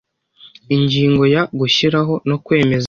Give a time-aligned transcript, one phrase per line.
[0.75, 2.79] Ingingo ya Gushyiraho no kwemeza